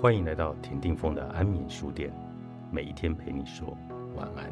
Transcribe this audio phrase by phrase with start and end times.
[0.00, 2.10] 欢迎来到田定峰的安眠书店，
[2.70, 3.76] 每一天陪你说
[4.16, 4.50] 晚安。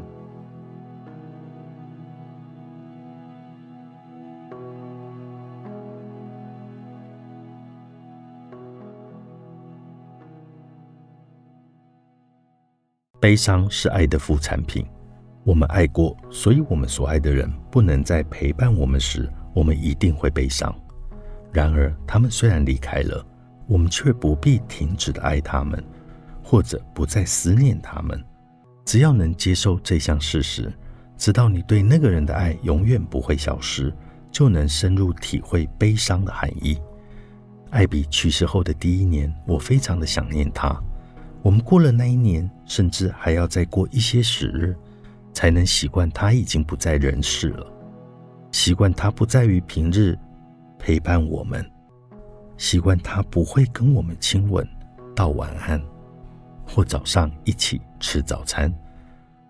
[13.18, 14.86] 悲伤是爱的副产品。
[15.44, 20.70] 我们爱过，所以我们所爱的人不能再陪伴我们时，我们一定会悲伤。
[21.50, 23.24] 然而，他们虽然离开了。
[23.68, 25.80] 我们却不必停止的爱他们，
[26.42, 28.20] 或者不再思念他们。
[28.84, 30.72] 只要能接受这项事实，
[31.16, 33.92] 知道你对那个人的爱永远不会消失，
[34.32, 36.78] 就能深入体会悲伤的含义。
[37.70, 40.74] 艾比去世后的第一年，我非常的想念他。
[41.42, 44.74] 我们过了那一年，甚至还要再过一些时日，
[45.34, 47.66] 才能习惯他已经不在人世了，
[48.50, 50.18] 习惯他不在于平日
[50.78, 51.64] 陪伴我们。
[52.58, 54.68] 习惯他不会跟我们亲吻，
[55.14, 55.80] 道晚安，
[56.66, 58.70] 或早上一起吃早餐。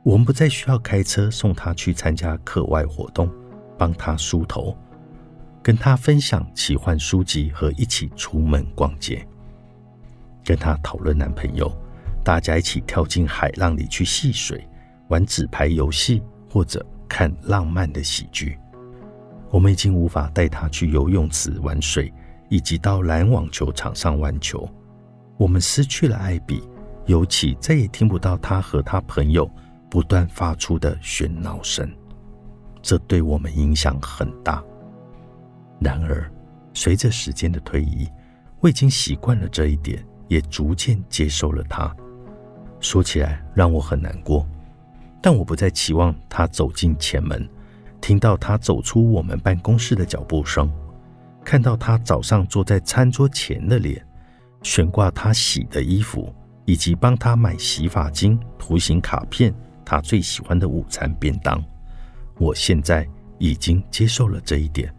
[0.05, 3.31] 我们不再需要开车送他去参加课外活动，
[3.79, 4.77] 帮他梳头，
[5.63, 9.27] 跟他分享奇幻书籍和一起出门逛街，
[10.45, 11.71] 跟他讨论男朋友，
[12.23, 14.69] 大家一起跳进海浪里去戏水，
[15.09, 18.59] 玩纸牌游戏或者看浪漫的喜剧。
[19.51, 22.13] 我们已经无法带他去游泳池玩水。
[22.49, 24.69] 以及到篮网球场上玩球，
[25.37, 26.63] 我们失去了艾比，
[27.07, 29.51] 尤其再也听不到他和他朋友
[29.91, 31.91] 不断发出的喧闹声，
[32.83, 34.63] 这对我们影响很大。
[35.81, 36.31] 然而，
[36.75, 38.09] 随着时间的推移，
[38.61, 41.95] 我已经习惯了这一点，也逐渐接受了他。
[42.81, 44.47] 说起来让我很难过，
[45.21, 47.49] 但我不再期望他走进前门，
[48.01, 50.71] 听到他走出我们办公室的脚步声。
[51.49, 54.07] 看到他早上坐在餐桌前的脸，
[54.63, 56.31] 悬挂他洗的衣服，
[56.67, 61.65] 以及帮他买洗发精、图形卡片，他最喜欢的午餐便当，
[62.37, 63.09] 我现在
[63.39, 64.95] 已经接受了这一点。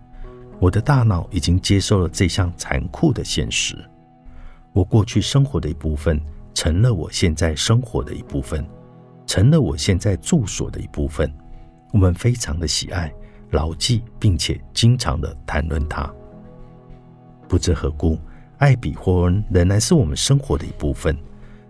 [0.59, 3.77] 我的大脑已经接受了这项残酷的现实。
[4.73, 6.19] 我过去生活的一部分，
[6.55, 8.67] 成了我现在生活的一部分，
[9.27, 11.31] 成了我现在住所的一部分。
[11.93, 13.13] 我们非常的喜爱、
[13.51, 16.11] 牢记，并且经常的谈论它。
[17.49, 18.19] 不知何故，
[18.59, 21.17] 艾比霍恩仍然是我们生活的一部分。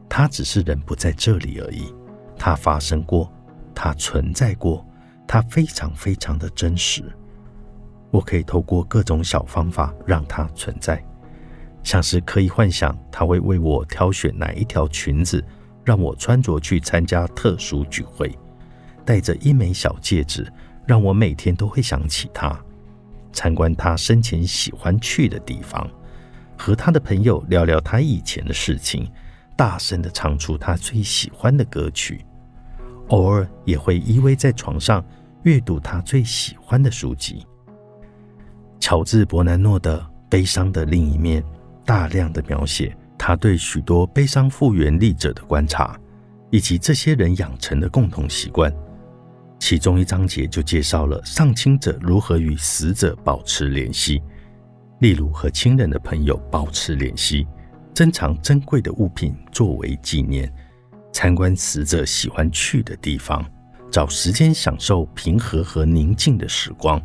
[0.09, 1.93] 他只是人不在这里而已。
[2.37, 3.31] 他发生过，
[3.73, 4.85] 他存在过，
[5.25, 7.01] 他非常非常的真实。
[8.11, 11.01] 我可以透过各种小方法让他存在，
[11.81, 15.41] 像是可以幻想他会为我挑选哪一条裙子，
[15.85, 18.37] 让我穿着去参加特殊聚会，
[19.05, 20.51] 戴着一枚小戒指，
[20.85, 22.59] 让我每天都会想起他。
[23.39, 25.89] 参观他生前喜欢去的地方，
[26.57, 29.09] 和他的朋友聊聊他以前的事情，
[29.55, 32.25] 大声的唱出他最喜欢的歌曲，
[33.07, 35.01] 偶尔也会依偎在床上
[35.43, 37.47] 阅读他最喜欢的书籍。
[38.77, 41.41] 乔治·伯南诺的《悲伤的另一面》
[41.85, 45.97] 大量的描写他对许多悲伤复原力者的观察，
[46.49, 48.69] 以及这些人养成的共同习惯。
[49.59, 54.21] 其中一章节就介绍了丧亲者如何与死者保持联系，
[54.99, 57.45] 例如和亲人的朋友保持联系，
[57.93, 60.51] 珍藏珍贵的物品作为纪念，
[61.11, 63.45] 参观死者喜欢去的地方，
[63.91, 66.99] 找时间享受平和和宁静的时光，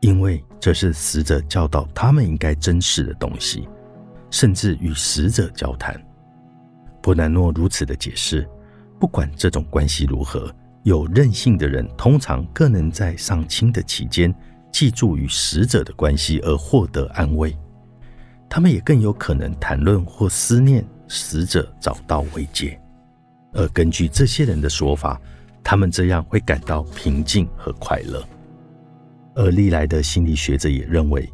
[0.00, 3.68] 因为这是死者教导他们应该珍视的东西，
[4.30, 6.00] 甚至与死者交谈。
[7.02, 8.48] 波南诺如此的解释，
[9.00, 10.54] 不管这种关系如何。
[10.84, 14.34] 有韧性的人通常更能在丧亲的期间
[14.72, 17.56] 记住与死者的关系而获得安慰，
[18.48, 22.80] 他们也更有可能谈论或思念死者，找到慰藉。
[23.52, 25.20] 而根据这些人的说法，
[25.62, 28.26] 他们这样会感到平静和快乐。
[29.34, 31.30] 而历来的心理学者也认为，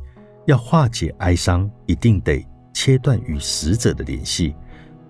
[0.46, 4.54] 要化解哀伤，一定得切断与死者的联系，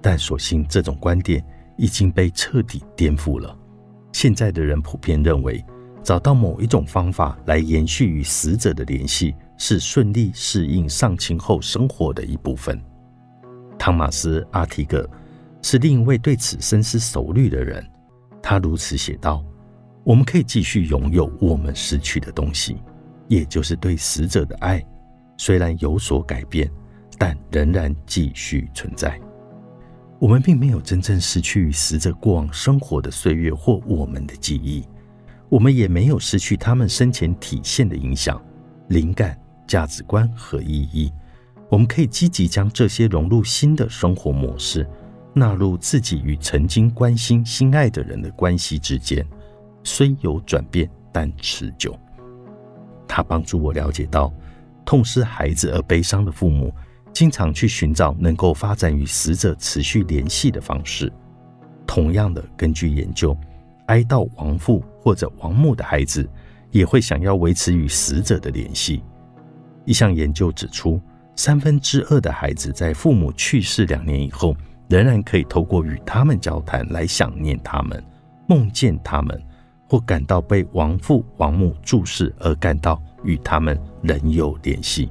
[0.00, 1.44] 但所幸这种观点
[1.76, 3.56] 已经被彻底颠覆了。
[4.18, 5.64] 现在的人普遍认为，
[6.02, 12.82] 找到某一种方法来延续与死者的联系，是顺利适应丧亲后生活的一部分。
[13.78, 15.08] 汤马斯·阿提格
[15.62, 17.88] 是另一位对此深思熟虑的人。
[18.42, 19.40] 他如此写道
[20.02, 22.78] ：“我们可以继续拥有我们失去的东西，
[23.28, 24.84] 也就是对死者的爱，
[25.36, 26.68] 虽然有所改变，
[27.16, 29.16] 但仍然继续存在。”
[30.20, 34.84] 我们并没有真正失去死者过往生活的岁月或我们的记忆，
[35.48, 38.42] 我们也没有失去他们生前体现的影响、
[38.88, 41.12] 灵感、价值观和意义。
[41.70, 44.84] 我们可以积极将这些融入新的生活模式，
[45.34, 49.24] 纳入自己与曾经关心、心爱的人的关系之间，
[49.84, 51.96] 虽有转变，但持久。
[53.06, 54.32] 它帮助我了解到，
[54.84, 56.74] 痛失孩子而悲伤的父母，
[57.18, 61.12] 经常去寻找能够发展与死者持续联系的方式。
[61.84, 63.36] 同样的，根据研究，
[63.86, 66.30] 哀悼亡父或者亡母的孩子，
[66.70, 69.02] 也会想要维持与死者的联系。
[69.84, 71.00] 一项研究指出。
[71.34, 74.56] 三分之二的孩子在父母去世两年以后，
[74.88, 78.00] 仍然可以透过与他们交谈来想念他们、
[78.46, 79.42] 梦见他们，
[79.88, 85.10] 或感到被亡父亡母注视而感到与他们仍有联系。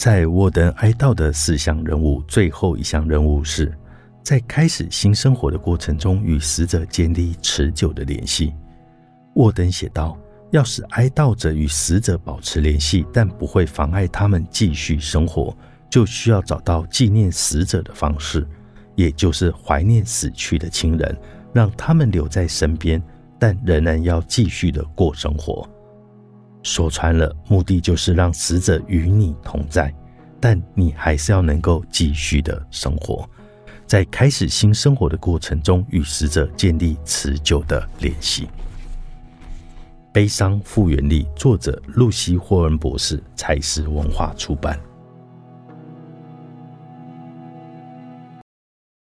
[0.00, 3.70] 在沃登哀悼的四项任务，最后一项任务是
[4.22, 8.54] 在开始新生活的过程中与死者建立持久的联系。
[9.34, 10.18] 沃登写道。
[10.52, 15.56] 要使哀悼者与死者保持联系，但不会妨碍他们继续生活，
[15.88, 18.44] 就需要找到纪念死者的方式，
[18.96, 21.16] 也就是怀念死去的亲人，
[21.52, 23.00] 让他们留在身边，
[23.38, 25.64] 但仍然要继续的过生活。
[26.62, 29.92] 说穿了，目的就是让死者与你同在，
[30.38, 33.28] 但你还是要能够继续的生活，
[33.86, 38.48] 在开始新生活的过程中，与死者建立持久的联系。
[40.12, 44.78] 悲伤复原力，作者露西·霍恩博士，才是文化出版。